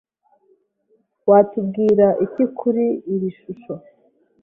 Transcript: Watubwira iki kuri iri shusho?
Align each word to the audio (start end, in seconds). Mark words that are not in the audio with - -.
Watubwira 1.29 2.07
iki 2.25 2.43
kuri 2.57 2.85
iri 3.13 3.29
shusho? 3.39 3.73